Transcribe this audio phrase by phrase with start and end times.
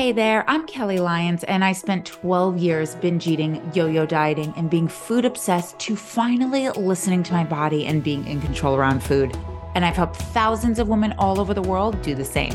[0.00, 4.54] Hey there, I'm Kelly Lyons, and I spent 12 years binge eating, yo yo dieting,
[4.56, 9.02] and being food obsessed to finally listening to my body and being in control around
[9.02, 9.36] food.
[9.74, 12.54] And I've helped thousands of women all over the world do the same.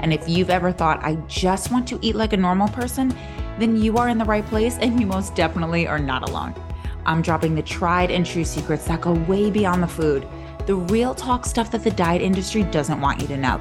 [0.00, 3.16] And if you've ever thought, I just want to eat like a normal person,
[3.58, 6.54] then you are in the right place and you most definitely are not alone.
[7.06, 10.28] I'm dropping the tried and true secrets that go way beyond the food,
[10.66, 13.58] the real talk stuff that the diet industry doesn't want you to know.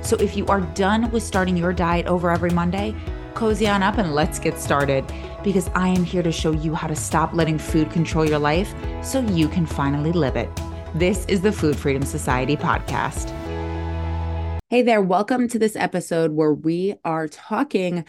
[0.00, 2.94] So if you are done with starting your diet over every Monday,
[3.34, 5.04] cozy on up and let's get started
[5.44, 8.72] because I am here to show you how to stop letting food control your life
[9.02, 10.48] so you can finally live it.
[10.94, 13.30] This is the Food Freedom Society podcast.
[14.70, 18.04] Hey there, welcome to this episode where we are talking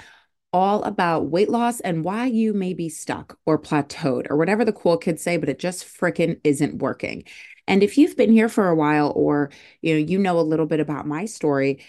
[0.51, 4.73] all about weight loss and why you may be stuck or plateaued or whatever the
[4.73, 7.23] cool kids say, but it just fricking isn't working.
[7.69, 9.51] And if you've been here for a while or
[9.81, 11.85] you know you know a little bit about my story,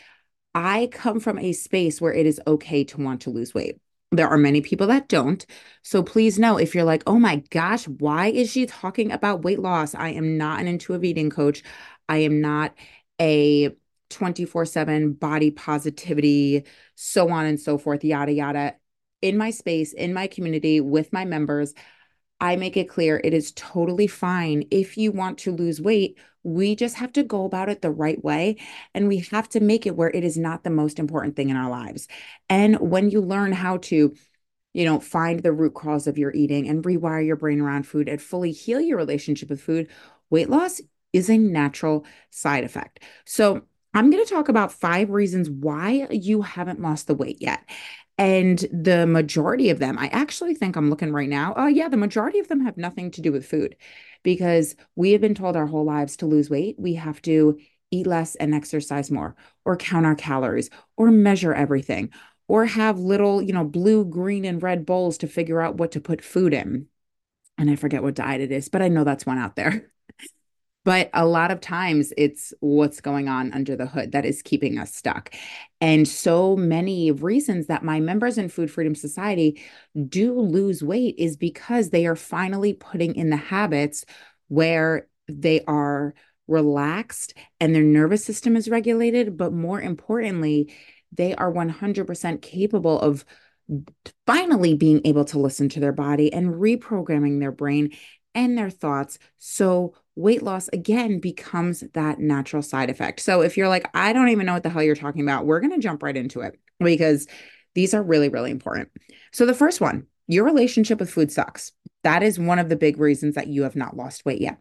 [0.55, 3.81] I come from a space where it is okay to want to lose weight.
[4.13, 5.45] There are many people that don't.
[5.83, 9.61] So please know if you're like, oh my gosh, why is she talking about weight
[9.61, 9.95] loss?
[9.95, 11.63] I am not an intuitive eating coach.
[12.09, 12.75] I am not
[13.21, 13.71] a
[14.11, 18.75] 24 7 body positivity, so on and so forth, yada, yada.
[19.23, 21.75] In my space, in my community, with my members,
[22.41, 26.19] I make it clear it is totally fine if you want to lose weight.
[26.43, 28.57] We just have to go about it the right way.
[28.95, 31.57] And we have to make it where it is not the most important thing in
[31.57, 32.09] our lives.
[32.49, 34.15] And when you learn how to,
[34.73, 38.09] you know, find the root cause of your eating and rewire your brain around food
[38.09, 39.89] and fully heal your relationship with food,
[40.31, 40.81] weight loss
[41.13, 43.01] is a natural side effect.
[43.27, 47.69] So, I'm going to talk about five reasons why you haven't lost the weight yet.
[48.21, 51.55] And the majority of them, I actually think I'm looking right now.
[51.57, 53.77] Oh, uh, yeah, the majority of them have nothing to do with food
[54.23, 57.59] because we have been told our whole lives to lose weight, we have to
[57.91, 62.11] eat less and exercise more, or count our calories, or measure everything,
[62.47, 66.01] or have little, you know, blue, green, and red bowls to figure out what to
[66.01, 66.89] put food in.
[67.57, 69.90] And I forget what diet it is, but I know that's one out there.
[70.85, 74.79] But a lot of times it's what's going on under the hood that is keeping
[74.79, 75.35] us stuck.
[75.81, 79.63] And so many reasons that my members in Food Freedom Society
[80.09, 84.05] do lose weight is because they are finally putting in the habits
[84.49, 86.15] where they are
[86.49, 89.37] relaxed and their nervous system is regulated.
[89.37, 90.73] But more importantly,
[91.13, 93.25] they are 100% capable of
[94.27, 97.91] finally being able to listen to their body and reprogramming their brain
[98.35, 103.21] and their thoughts so weight loss again becomes that natural side effect.
[103.21, 105.61] So if you're like, I don't even know what the hell you're talking about, we're
[105.61, 107.27] going to jump right into it because
[107.75, 108.91] these are really, really important.
[109.33, 111.73] So the first one, your relationship with food sucks.
[112.03, 114.59] That is one of the big reasons that you have not lost weight yet.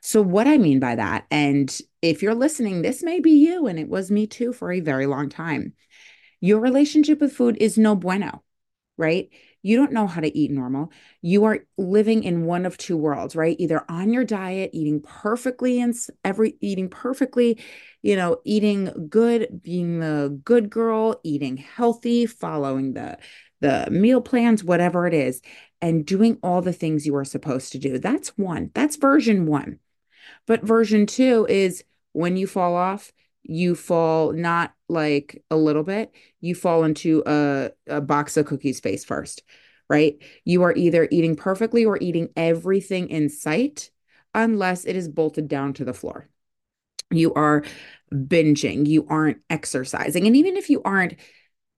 [0.00, 3.78] So, what I mean by that, and if you're listening, this may be you, and
[3.78, 5.74] it was me too for a very long time.
[6.40, 8.42] Your relationship with food is no bueno,
[8.96, 9.28] right?
[9.62, 10.92] You don't know how to eat normal.
[11.20, 13.56] You are living in one of two worlds, right?
[13.58, 17.60] Either on your diet, eating perfectly and every eating perfectly,
[18.02, 23.18] you know, eating good, being the good girl, eating healthy, following the
[23.60, 25.42] the meal plans, whatever it is,
[25.80, 27.98] and doing all the things you are supposed to do.
[27.98, 28.70] That's one.
[28.74, 29.80] That's version 1.
[30.46, 31.82] But version 2 is
[32.12, 33.12] when you fall off,
[33.42, 38.80] you fall not like a little bit, you fall into a, a box of cookies
[38.80, 39.42] face first,
[39.88, 40.16] right?
[40.44, 43.90] You are either eating perfectly or eating everything in sight,
[44.34, 46.28] unless it is bolted down to the floor.
[47.10, 47.64] You are
[48.12, 50.26] binging, you aren't exercising.
[50.26, 51.14] And even if you aren't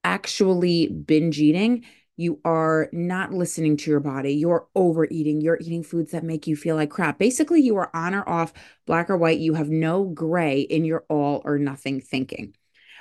[0.03, 1.84] actually binge eating,
[2.20, 6.54] you are not listening to your body, you're overeating, you're eating foods that make you
[6.54, 7.19] feel like crap.
[7.19, 8.53] Basically, you are on or off,
[8.86, 9.38] black or white.
[9.38, 12.54] You have no gray in your all or nothing thinking.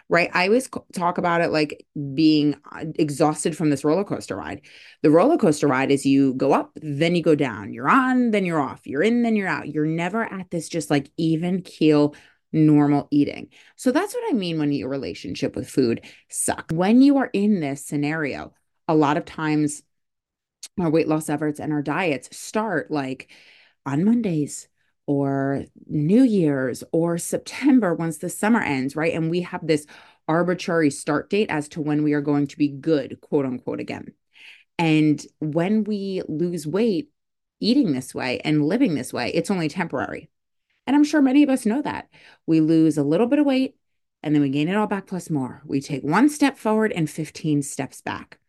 [0.08, 0.32] Right.
[0.34, 1.86] I always talk about it like
[2.16, 4.62] being uh, exhausted from this roller coaster ride.
[5.04, 7.74] The roller coaster ride is you go up, then you go down.
[7.74, 8.88] You're on, then you're off.
[8.88, 9.68] You're in, then you're out.
[9.68, 12.16] You're never at this just like even keel
[12.52, 13.50] normal eating.
[13.76, 16.74] So that's what I mean when your relationship with food sucks.
[16.74, 18.54] When you are in this scenario,
[18.90, 19.84] a lot of times
[20.80, 23.32] our weight loss efforts and our diets start like
[23.86, 24.68] on Mondays
[25.06, 29.14] or New Year's or September once the summer ends, right?
[29.14, 29.86] And we have this
[30.28, 34.14] arbitrary start date as to when we are going to be good, quote unquote, again.
[34.80, 37.12] And when we lose weight
[37.60, 40.30] eating this way and living this way, it's only temporary.
[40.88, 42.10] And I'm sure many of us know that.
[42.48, 43.76] We lose a little bit of weight
[44.24, 45.62] and then we gain it all back plus more.
[45.64, 48.40] We take one step forward and 15 steps back.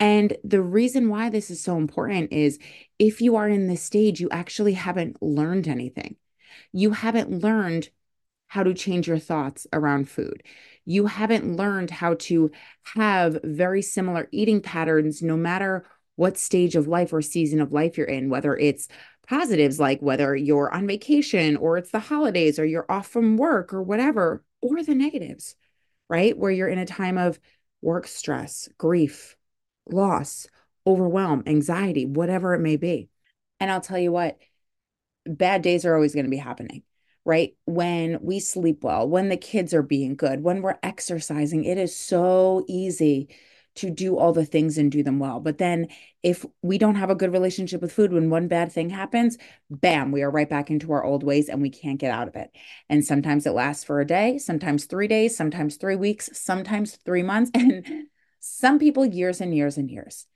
[0.00, 2.58] And the reason why this is so important is
[2.98, 6.16] if you are in this stage, you actually haven't learned anything.
[6.72, 7.90] You haven't learned
[8.46, 10.42] how to change your thoughts around food.
[10.84, 12.50] You haven't learned how to
[12.96, 15.84] have very similar eating patterns no matter
[16.16, 18.88] what stage of life or season of life you're in, whether it's
[19.28, 23.74] positives like whether you're on vacation or it's the holidays or you're off from work
[23.74, 25.54] or whatever, or the negatives,
[26.08, 26.36] right?
[26.36, 27.38] Where you're in a time of
[27.82, 29.36] work stress, grief,
[29.92, 30.46] loss,
[30.86, 33.08] overwhelm, anxiety, whatever it may be.
[33.60, 34.38] And I'll tell you what,
[35.26, 36.82] bad days are always going to be happening,
[37.24, 37.54] right?
[37.64, 41.96] When we sleep well, when the kids are being good, when we're exercising, it is
[41.96, 43.28] so easy
[43.78, 45.38] to do all the things and do them well.
[45.38, 45.86] But then
[46.24, 49.38] if we don't have a good relationship with food, when one bad thing happens,
[49.70, 52.34] bam, we are right back into our old ways and we can't get out of
[52.34, 52.50] it.
[52.88, 57.22] And sometimes it lasts for a day, sometimes three days, sometimes three weeks, sometimes three
[57.22, 58.08] months, and
[58.48, 60.26] some people years and years and years.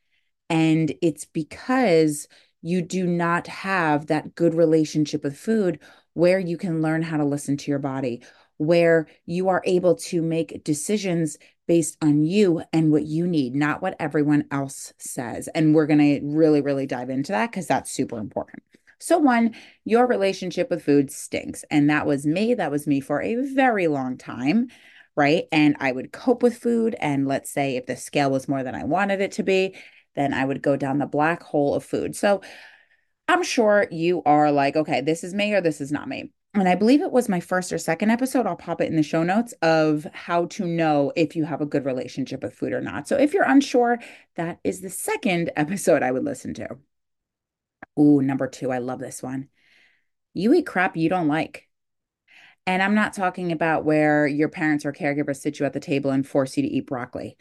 [0.49, 2.29] And it's because
[2.61, 5.81] you do not have that good relationship with food
[6.15, 8.23] where you can learn how to listen to your body,
[8.59, 13.83] where you are able to make decisions based on you and what you need, not
[13.83, 15.49] what everyone else says.
[15.49, 18.63] And we're going to really, really dive into that because that's super important.
[18.99, 21.65] So, one, your relationship with food stinks.
[21.71, 22.55] And that was me.
[22.55, 24.69] That was me for a very long time.
[25.15, 25.45] Right.
[25.53, 26.97] And I would cope with food.
[26.99, 29.77] And let's say if the scale was more than I wanted it to be,
[30.15, 32.17] then I would go down the black hole of food.
[32.17, 32.41] So
[33.29, 36.33] I'm sure you are like, okay, this is me or this is not me.
[36.55, 38.47] And I believe it was my first or second episode.
[38.47, 41.67] I'll pop it in the show notes of how to know if you have a
[41.67, 43.09] good relationship with food or not.
[43.09, 43.99] So if you're unsure,
[44.37, 46.77] that is the second episode I would listen to.
[47.99, 49.49] Ooh, number two, I love this one.
[50.35, 51.69] You eat crap you don't like.
[52.67, 56.11] And I'm not talking about where your parents or caregivers sit you at the table
[56.11, 57.37] and force you to eat broccoli.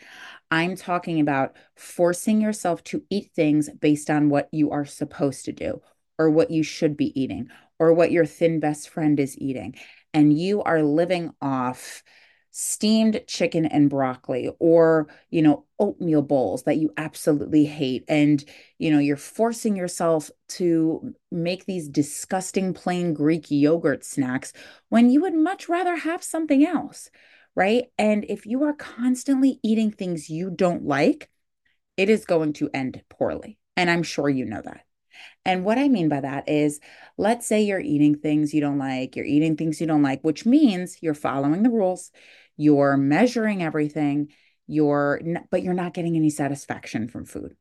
[0.49, 5.51] I'm talking about forcing yourself to eat things based on what you are supposed to
[5.51, 5.81] do
[6.17, 9.75] or what you should be eating or what your thin best friend is eating.
[10.13, 12.03] And you are living off
[12.51, 18.03] steamed chicken and broccoli or you know oatmeal bowls that you absolutely hate.
[18.07, 18.43] And
[18.77, 24.53] you know you're forcing yourself to make these disgusting plain greek yogurt snacks
[24.89, 27.09] when you would much rather have something else
[27.53, 27.87] right?
[27.97, 31.29] And if you are constantly eating things you don't like
[31.97, 33.57] it is going to end poorly.
[33.77, 34.85] And i'm sure you know that.
[35.45, 36.79] And what I mean by that is,
[37.17, 40.45] let's say you're eating things you don't like, you're eating things you don't like, which
[40.45, 42.11] means you're following the rules,
[42.57, 44.31] you're measuring everything,
[44.67, 47.55] you're but you're not getting any satisfaction from food.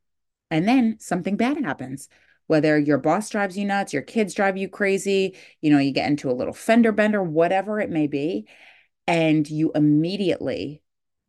[0.50, 2.08] And then something bad happens.
[2.46, 6.08] Whether your boss drives you nuts, your kids drive you crazy, you know, you get
[6.08, 8.48] into a little fender bender, whatever it may be,
[9.06, 10.82] and you immediately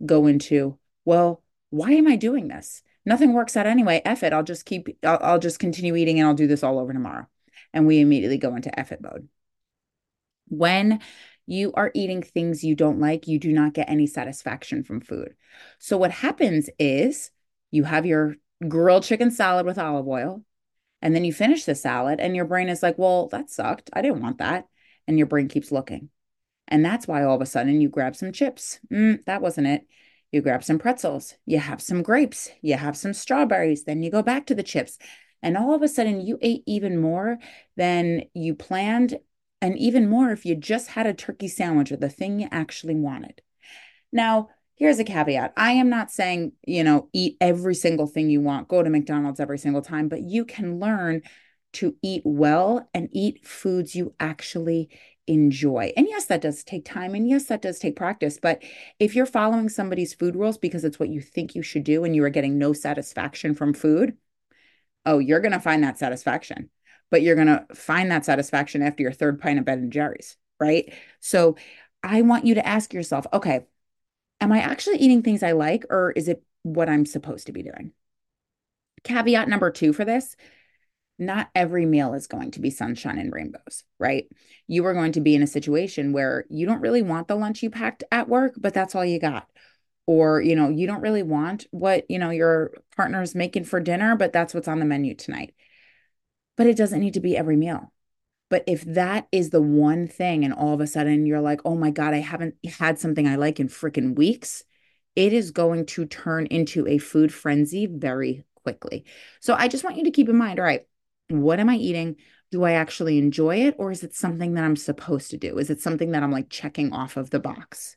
[0.04, 2.81] go into, well, why am I doing this?
[3.06, 4.02] Nothing works out anyway.
[4.04, 4.34] F it.
[4.34, 7.28] I'll just keep, I'll, I'll just continue eating and I'll do this all over tomorrow.
[7.74, 9.28] And we immediately go into it mode.
[10.48, 11.00] When
[11.46, 15.36] you are eating things you don't like, you do not get any satisfaction from food.
[15.80, 17.32] So, what happens is
[17.72, 18.36] you have your
[18.68, 20.44] grilled chicken salad with olive oil,
[21.02, 23.90] and then you finish the salad, and your brain is like, well, that sucked.
[23.94, 24.68] I didn't want that.
[25.08, 26.10] And your brain keeps looking.
[26.68, 28.80] And that's why all of a sudden you grab some chips.
[28.92, 29.88] Mm, that wasn't it.
[30.32, 34.22] You grab some pretzels, you have some grapes, you have some strawberries, then you go
[34.22, 34.98] back to the chips.
[35.44, 37.38] And all of a sudden, you ate even more
[37.76, 39.18] than you planned
[39.62, 42.96] and even more if you just had a turkey sandwich or the thing you actually
[42.96, 43.42] wanted.
[44.12, 48.42] Now, here's a caveat I am not saying, you know, eat every single thing you
[48.42, 51.21] want, go to McDonald's every single time, but you can learn
[51.74, 54.90] to eat well and eat foods you actually
[55.28, 55.94] enjoy.
[55.95, 57.16] And yes, that does take time.
[57.16, 58.40] And yes, that does take practice.
[58.42, 58.64] But
[59.00, 62.16] if you're following somebody's food rules because it's what you think you should do and
[62.16, 64.18] you are getting no satisfaction from food,
[65.06, 66.69] oh, you're going to find that satisfaction
[67.11, 70.37] but you're going to find that satisfaction after your third pint of Ben and Jerry's,
[70.59, 70.91] right?
[71.19, 71.57] So
[72.01, 73.65] I want you to ask yourself, okay,
[74.39, 77.61] am I actually eating things I like or is it what I'm supposed to be
[77.61, 77.91] doing?
[79.03, 80.35] Caveat number two for this
[81.19, 84.25] not every meal is going to be sunshine and rainbows, right?
[84.65, 87.61] You are going to be in a situation where you don't really want the lunch
[87.61, 89.47] you packed at work, but that's all you got.
[90.07, 94.15] Or, you know, you don't really want what, you know, your partner's making for dinner,
[94.15, 95.53] but that's what's on the menu tonight
[96.58, 97.92] but it doesn't need to be every meal.
[98.50, 101.76] But if that is the one thing, and all of a sudden you're like, oh
[101.76, 104.64] my God, I haven't had something I like in freaking weeks,
[105.16, 109.06] it is going to turn into a food frenzy very quickly.
[109.40, 110.86] So I just want you to keep in mind all right,
[111.30, 112.18] what am I eating?
[112.52, 113.76] Do I actually enjoy it?
[113.78, 115.58] Or is it something that I'm supposed to do?
[115.58, 117.96] Is it something that I'm like checking off of the box?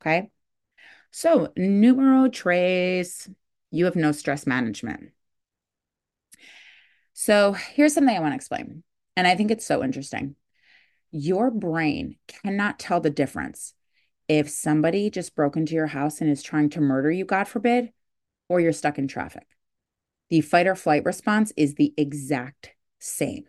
[0.00, 0.30] Okay.
[1.12, 3.28] So, numero tres,
[3.70, 5.12] you have no stress management.
[7.24, 8.82] So here's something I want to explain.
[9.16, 10.34] And I think it's so interesting.
[11.12, 13.74] your brain cannot tell the difference
[14.26, 17.92] if somebody just broke into your house and is trying to murder you, God forbid,
[18.48, 19.46] or you're stuck in traffic.
[20.30, 23.44] The fight or flight response is the exact same.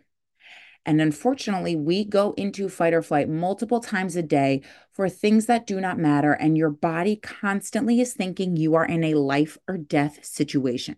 [0.86, 4.62] And unfortunately, we go into fight or flight multiple times a day
[4.92, 6.32] for things that do not matter.
[6.32, 10.94] And your body constantly is thinking you are in a life or death situation.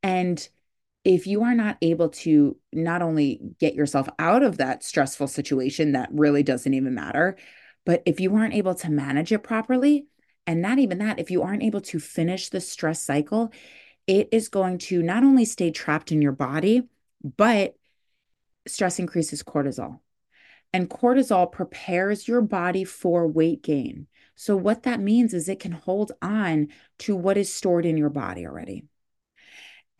[0.00, 0.48] And
[1.04, 5.92] if you are not able to not only get yourself out of that stressful situation
[5.92, 7.36] that really doesn't even matter,
[7.84, 10.06] but if you aren't able to manage it properly,
[10.46, 13.52] and not even that, if you aren't able to finish the stress cycle,
[14.06, 16.82] it is going to not only stay trapped in your body,
[17.36, 17.74] but
[18.66, 20.00] stress increases cortisol.
[20.72, 24.06] And cortisol prepares your body for weight gain.
[24.34, 26.68] So, what that means is it can hold on
[27.00, 28.84] to what is stored in your body already.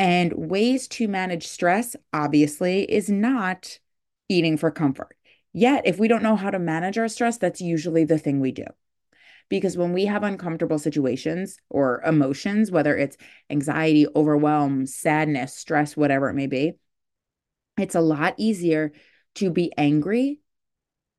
[0.03, 3.79] And ways to manage stress, obviously, is not
[4.29, 5.17] eating for comfort.
[5.53, 8.51] Yet, if we don't know how to manage our stress, that's usually the thing we
[8.51, 8.65] do.
[9.49, 13.17] Because when we have uncomfortable situations or emotions, whether it's
[13.49, 16.73] anxiety, overwhelm, sadness, stress, whatever it may be,
[17.79, 18.91] it's a lot easier
[19.37, 20.41] to be angry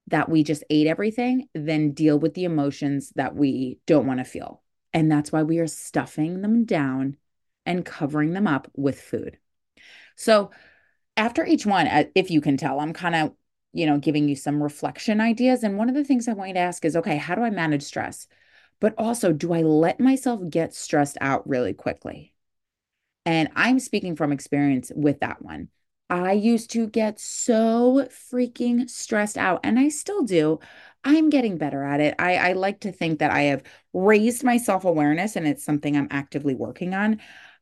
[0.07, 4.25] that we just ate everything than deal with the emotions that we don't want to
[4.25, 4.61] feel.
[4.91, 7.15] And that's why we are stuffing them down
[7.65, 9.37] and covering them up with food.
[10.15, 10.51] So,
[11.15, 13.33] after each one, uh, if you can tell, I'm kind of,
[13.71, 15.63] you know, giving you some reflection ideas.
[15.63, 17.49] And one of the things I want you to ask is okay, how do I
[17.49, 18.27] manage stress?
[18.79, 22.33] But also, do I let myself get stressed out really quickly?
[23.25, 25.69] And I'm speaking from experience with that one.
[26.09, 30.59] I used to get so freaking stressed out, and I still do.
[31.03, 32.15] I'm getting better at it.
[32.19, 35.95] I, I like to think that I have raised my self awareness, and it's something
[35.95, 37.19] I'm actively working on.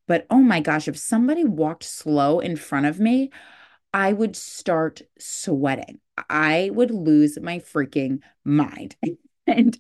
[0.08, 3.32] But oh my gosh, if somebody walked slow in front of me,
[3.94, 6.00] I would start sweating.
[6.30, 8.96] I would lose my freaking mind.
[9.48, 9.78] and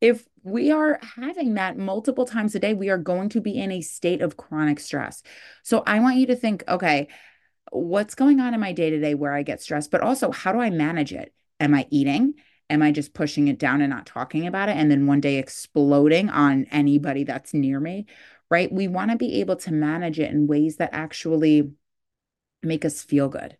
[0.00, 3.70] if we are having that multiple times a day, we are going to be in
[3.70, 5.22] a state of chronic stress.
[5.62, 7.08] So I want you to think okay,
[7.70, 10.52] what's going on in my day to day where I get stressed, but also how
[10.52, 11.32] do I manage it?
[11.60, 12.34] Am I eating?
[12.68, 14.76] Am I just pushing it down and not talking about it?
[14.76, 18.06] And then one day exploding on anybody that's near me,
[18.52, 18.70] right?
[18.70, 21.70] We want to be able to manage it in ways that actually
[22.62, 23.56] make us feel good,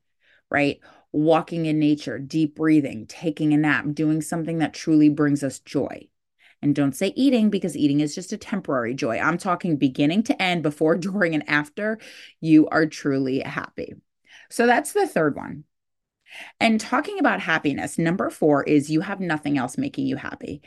[0.50, 0.80] right?
[1.12, 6.08] Walking in nature, deep breathing, taking a nap, doing something that truly brings us joy.
[6.60, 9.18] And don't say eating because eating is just a temporary joy.
[9.18, 11.98] I'm talking beginning to end, before, during, and after
[12.42, 13.94] you are truly happy.
[14.50, 15.64] So that's the third one.
[16.60, 20.60] And talking about happiness, number four is you have nothing else making you happy.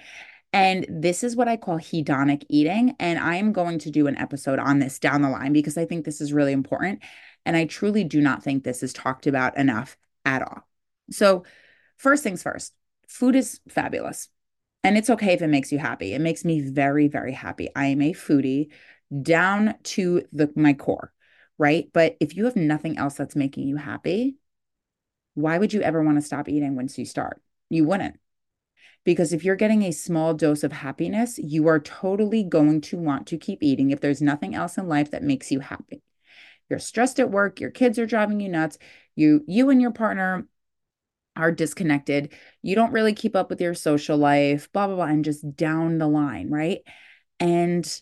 [0.56, 2.96] And this is what I call hedonic eating.
[2.98, 5.84] And I am going to do an episode on this down the line because I
[5.84, 7.02] think this is really important.
[7.46, 10.66] And I truly do not think this is talked about enough at all.
[11.12, 11.44] So,
[11.98, 12.74] first things first,
[13.10, 14.30] food is fabulous.
[14.82, 16.14] And it's okay if it makes you happy.
[16.14, 17.68] It makes me very, very happy.
[17.76, 18.72] I am a foodie
[19.22, 21.12] down to the my core,
[21.58, 21.90] right?
[21.92, 24.38] But if you have nothing else that's making you happy,
[25.34, 27.42] why would you ever want to stop eating once you start?
[27.70, 28.18] You wouldn't.
[29.06, 33.28] Because if you're getting a small dose of happiness, you are totally going to want
[33.28, 36.02] to keep eating if there's nothing else in life that makes you happy.
[36.70, 38.80] You're stressed at work, your kids are driving you nuts,
[39.16, 40.48] you you and your partner
[41.36, 42.34] are disconnected.
[42.62, 45.98] You don't really keep up with your social life, blah, blah, blah, and just down
[45.98, 46.80] the line, right?
[47.40, 48.02] And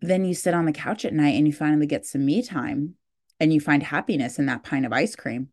[0.00, 2.94] then you sit on the couch at night and you finally get some me time
[3.40, 5.48] and you find happiness in that pint of ice cream.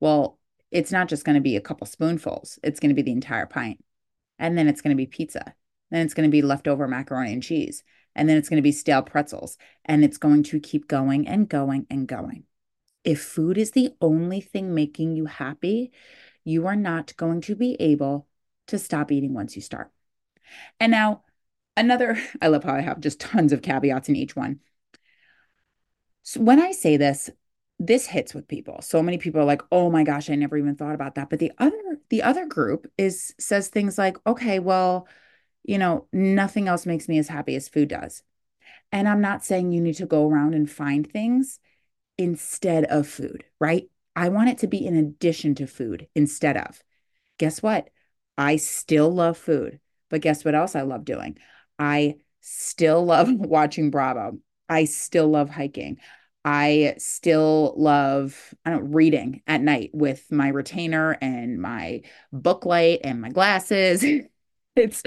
[0.00, 0.38] Well,
[0.74, 3.46] it's not just going to be a couple spoonfuls, it's going to be the entire
[3.46, 3.82] pint.
[4.40, 5.54] And then it's going to be pizza.
[5.92, 7.84] Then it's going to be leftover macaroni and cheese.
[8.16, 9.56] And then it's going to be stale pretzels.
[9.84, 12.42] And it's going to keep going and going and going.
[13.04, 15.92] If food is the only thing making you happy,
[16.42, 18.26] you are not going to be able
[18.66, 19.92] to stop eating once you start.
[20.80, 21.22] And now,
[21.76, 24.58] another, I love how I have just tons of caveats in each one.
[26.24, 27.30] So when I say this,
[27.86, 28.80] this hits with people.
[28.82, 31.38] So many people are like, "Oh my gosh, I never even thought about that." But
[31.38, 31.78] the other
[32.10, 35.08] the other group is says things like, "Okay, well,
[35.64, 38.22] you know, nothing else makes me as happy as food does."
[38.92, 41.58] And I'm not saying you need to go around and find things
[42.18, 43.88] instead of food, right?
[44.16, 46.82] I want it to be in addition to food instead of.
[47.38, 47.90] Guess what?
[48.38, 51.38] I still love food, but guess what else I love doing?
[51.78, 54.38] I still love watching Bravo.
[54.68, 55.98] I still love hiking.
[56.44, 63.00] I still love I don't reading at night with my retainer and my book light
[63.04, 64.04] and my glasses.
[64.76, 65.02] it's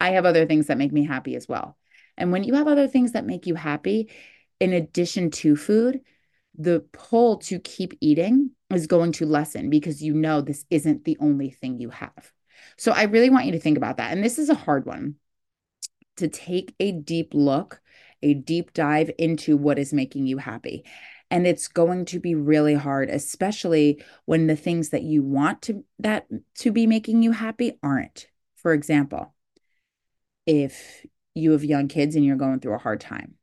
[0.00, 1.76] I have other things that make me happy as well.
[2.16, 4.10] And when you have other things that make you happy
[4.60, 6.00] in addition to food,
[6.56, 11.16] the pull to keep eating is going to lessen because you know this isn't the
[11.20, 12.32] only thing you have.
[12.76, 14.12] So I really want you to think about that.
[14.12, 15.16] And this is a hard one
[16.18, 17.80] to take a deep look,
[18.22, 20.84] a deep dive into what is making you happy.
[21.30, 25.84] And it's going to be really hard, especially when the things that you want to
[25.98, 26.26] that
[26.56, 28.26] to be making you happy aren't.
[28.56, 29.34] For example,
[30.46, 33.34] if you have young kids and you're going through a hard time,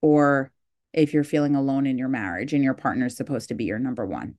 [0.00, 0.52] or
[0.92, 3.78] if you're feeling alone in your marriage and your partner is supposed to be your
[3.78, 4.36] number one.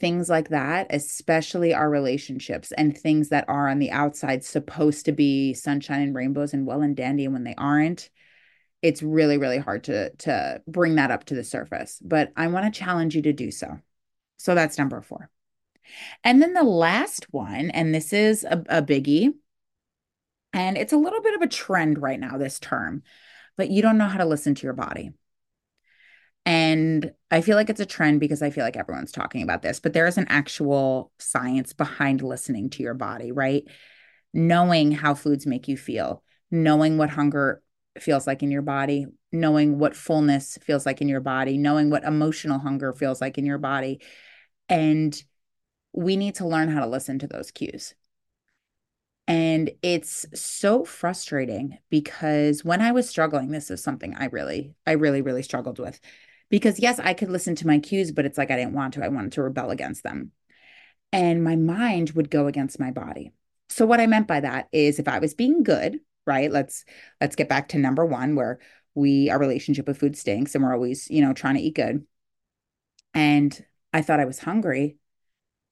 [0.00, 5.12] things like that, especially our relationships and things that are on the outside supposed to
[5.12, 8.10] be sunshine and rainbows and well and dandy and when they aren't,
[8.82, 11.98] it's really really hard to to bring that up to the surface.
[12.02, 13.78] But I want to challenge you to do so.
[14.38, 15.30] So that's number 4.
[16.24, 19.34] And then the last one, and this is a, a biggie,
[20.52, 23.02] and it's a little bit of a trend right now this term
[23.56, 25.12] but you don't know how to listen to your body.
[26.44, 29.78] And I feel like it's a trend because I feel like everyone's talking about this,
[29.78, 33.64] but there is an actual science behind listening to your body, right?
[34.34, 37.62] Knowing how foods make you feel, knowing what hunger
[37.98, 42.04] feels like in your body, knowing what fullness feels like in your body, knowing what
[42.04, 44.00] emotional hunger feels like in your body.
[44.68, 45.20] And
[45.92, 47.94] we need to learn how to listen to those cues.
[49.28, 54.92] And it's so frustrating because when I was struggling, this is something I really, I
[54.92, 56.00] really, really struggled with.
[56.50, 59.04] Because yes, I could listen to my cues, but it's like I didn't want to.
[59.04, 60.32] I wanted to rebel against them.
[61.12, 63.32] And my mind would go against my body.
[63.68, 66.50] So what I meant by that is if I was being good, right?
[66.50, 66.84] Let's
[67.20, 68.58] let's get back to number 1 where
[68.94, 72.06] we our relationship with food stinks and we're always, you know, trying to eat good.
[73.14, 74.96] And I thought I was hungry.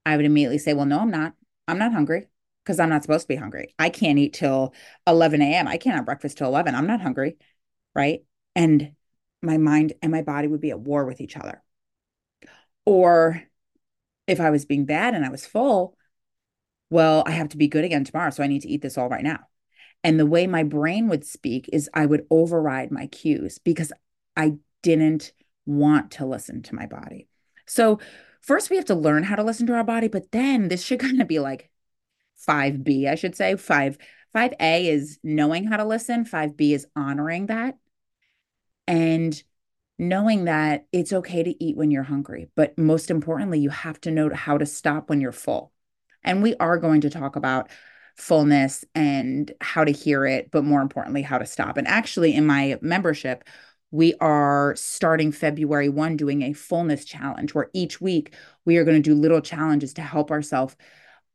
[0.07, 1.35] I would immediately say, "Well, no, I'm not.
[1.69, 2.28] I'm not hungry
[2.64, 3.75] because I'm not supposed to be hungry.
[3.78, 4.75] I can't eat till
[5.07, 5.69] 11 a.m.
[5.69, 6.75] I can't have breakfast till 11.
[6.75, 7.37] I'm not hungry.
[7.95, 8.25] Right.
[8.54, 8.95] And
[9.42, 11.62] my mind and my body would be at war with each other.
[12.85, 13.42] Or
[14.26, 15.97] if I was being bad and I was full,
[16.90, 18.30] well, I have to be good again tomorrow.
[18.30, 19.40] So I need to eat this all right now.
[20.02, 23.92] And the way my brain would speak is I would override my cues because
[24.37, 25.33] I didn't
[25.66, 27.29] want to listen to my body.
[27.66, 28.01] So,
[28.40, 31.01] first we have to learn how to listen to our body, but then this should
[31.01, 31.70] kind of be like
[32.48, 33.57] 5B, I should say.
[33.57, 33.98] 5
[34.35, 37.77] 5A is knowing how to listen, 5B is honoring that.
[38.87, 39.40] And
[39.98, 44.11] knowing that it's okay to eat when you're hungry, but most importantly, you have to
[44.11, 45.72] know how to stop when you're full.
[46.22, 47.70] And we are going to talk about
[48.20, 51.76] fullness and how to hear it, but more importantly, how to stop.
[51.76, 53.44] And actually, in my membership,
[53.90, 59.02] we are starting February 1 doing a fullness challenge where each week we are going
[59.02, 60.76] to do little challenges to help ourselves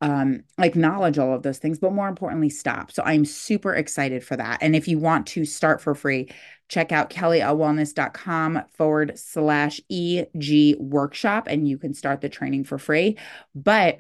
[0.02, 2.92] um, acknowledge all of those things, but more importantly, stop.
[2.92, 4.60] So I'm super excited for that.
[4.62, 6.30] And if you want to start for free,
[6.68, 13.18] check out kellylwellness.com forward slash EG workshop and you can start the training for free.
[13.54, 14.00] But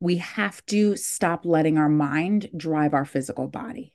[0.00, 3.92] we have to stop letting our mind drive our physical body.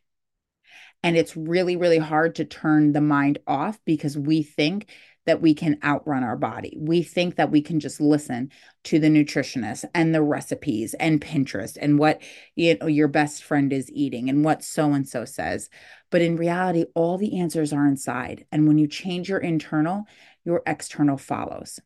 [1.03, 4.87] And it's really, really hard to turn the mind off because we think
[5.25, 6.77] that we can outrun our body.
[6.79, 8.51] We think that we can just listen
[8.85, 12.21] to the nutritionist and the recipes and Pinterest and what
[12.55, 15.69] you know your best friend is eating and what so and so says.
[16.11, 18.45] But in reality, all the answers are inside.
[18.51, 20.05] And when you change your internal,
[20.43, 21.79] your external follows.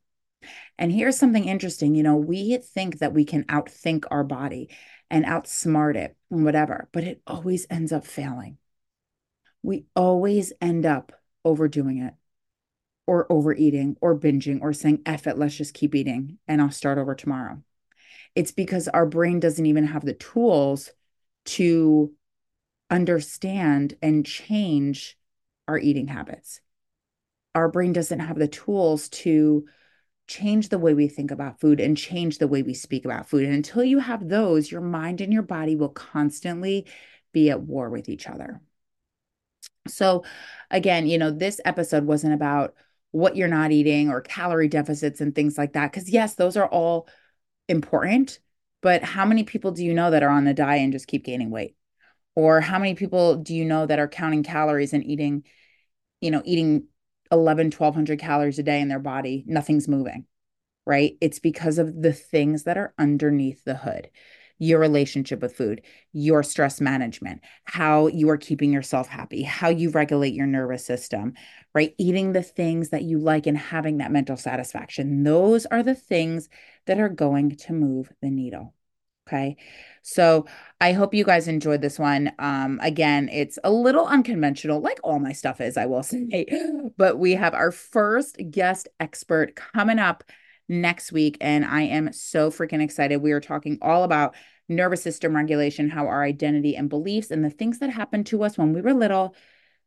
[0.77, 4.69] And here's something interesting, you know, we think that we can outthink our body
[5.09, 8.57] and outsmart it and whatever, but it always ends up failing.
[9.61, 11.11] We always end up
[11.43, 12.13] overdoing it
[13.07, 16.97] or overeating or binging or saying, F it, let's just keep eating and I'll start
[16.97, 17.61] over tomorrow.
[18.35, 20.91] It's because our brain doesn't even have the tools
[21.45, 22.13] to
[22.89, 25.17] understand and change
[25.67, 26.61] our eating habits.
[27.55, 29.65] Our brain doesn't have the tools to
[30.29, 33.43] change the way we think about food and change the way we speak about food.
[33.43, 36.85] And until you have those, your mind and your body will constantly
[37.33, 38.61] be at war with each other.
[39.87, 40.23] So,
[40.69, 42.75] again, you know, this episode wasn't about
[43.11, 45.91] what you're not eating or calorie deficits and things like that.
[45.91, 47.07] Because, yes, those are all
[47.67, 48.39] important.
[48.81, 51.25] But how many people do you know that are on the diet and just keep
[51.25, 51.75] gaining weight?
[52.35, 55.43] Or how many people do you know that are counting calories and eating,
[56.21, 56.85] you know, eating
[57.31, 59.43] 11, 1200 calories a day in their body?
[59.47, 60.25] Nothing's moving,
[60.85, 61.17] right?
[61.21, 64.09] It's because of the things that are underneath the hood
[64.59, 69.89] your relationship with food, your stress management, how you are keeping yourself happy, how you
[69.89, 71.33] regulate your nervous system,
[71.73, 71.95] right?
[71.97, 75.23] Eating the things that you like and having that mental satisfaction.
[75.23, 76.49] Those are the things
[76.85, 78.73] that are going to move the needle.
[79.29, 79.57] Okay.
[80.01, 80.47] So
[80.81, 82.31] I hope you guys enjoyed this one.
[82.39, 86.47] Um, again, it's a little unconventional, like all my stuff is, I will say.
[86.97, 90.23] But we have our first guest expert coming up
[90.67, 93.17] next week, and I am so freaking excited.
[93.17, 94.35] We are talking all about
[94.67, 98.57] nervous system regulation, how our identity and beliefs and the things that happened to us
[98.57, 99.35] when we were little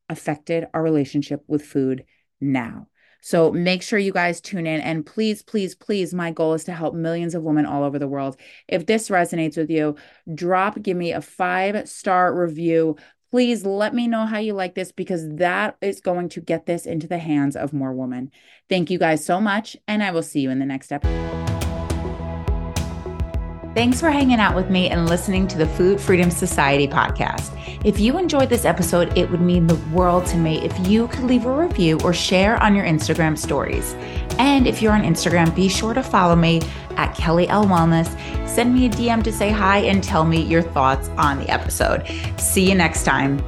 [0.09, 2.05] affected our relationship with food
[2.41, 2.87] now.
[3.23, 4.81] So make sure you guys tune in.
[4.81, 8.09] And please, please, please, my goal is to help millions of women all over the
[8.09, 8.37] world.
[8.69, 9.97] If this resonates with you,
[10.35, 12.97] drop, give me a five star review.
[13.31, 16.85] Please let me know how you like this because that is going to get this
[16.85, 18.31] into the hands of more women.
[18.69, 19.77] Thank you guys so much.
[19.89, 21.52] And I will see you in the next episode.
[23.75, 27.57] Thanks for hanging out with me and listening to the Food Freedom Society podcast.
[27.87, 31.25] If you enjoyed this episode, it would mean the world to me if you could
[31.25, 33.95] leave a review or share on your Instagram stories.
[34.39, 36.61] And if you're on Instagram, be sure to follow me
[36.99, 38.09] at Kelly L Wellness.
[38.47, 42.07] Send me a DM to say hi and tell me your thoughts on the episode.
[42.39, 43.43] See you next time.